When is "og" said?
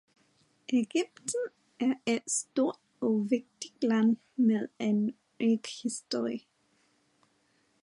3.01-3.29